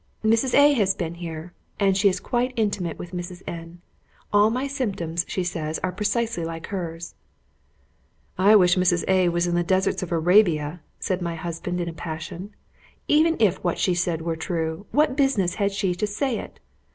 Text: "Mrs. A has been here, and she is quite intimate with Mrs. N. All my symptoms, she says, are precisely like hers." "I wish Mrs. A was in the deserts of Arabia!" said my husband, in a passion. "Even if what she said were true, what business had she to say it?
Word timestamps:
"Mrs. 0.25 0.55
A 0.55 0.73
has 0.73 0.95
been 0.95 1.13
here, 1.13 1.53
and 1.79 1.95
she 1.95 2.09
is 2.09 2.19
quite 2.19 2.53
intimate 2.55 2.97
with 2.97 3.11
Mrs. 3.11 3.43
N. 3.45 3.81
All 4.33 4.49
my 4.49 4.65
symptoms, 4.65 5.25
she 5.27 5.43
says, 5.43 5.77
are 5.83 5.91
precisely 5.91 6.43
like 6.43 6.65
hers." 6.73 7.13
"I 8.35 8.55
wish 8.55 8.75
Mrs. 8.77 9.03
A 9.07 9.29
was 9.29 9.45
in 9.45 9.53
the 9.53 9.61
deserts 9.63 10.01
of 10.01 10.11
Arabia!" 10.11 10.81
said 10.99 11.21
my 11.21 11.35
husband, 11.35 11.79
in 11.79 11.87
a 11.87 11.93
passion. 11.93 12.49
"Even 13.07 13.35
if 13.39 13.63
what 13.63 13.77
she 13.77 13.93
said 13.93 14.23
were 14.23 14.35
true, 14.35 14.87
what 14.89 15.15
business 15.15 15.53
had 15.61 15.71
she 15.71 15.93
to 15.93 16.07
say 16.07 16.39
it? 16.39 16.59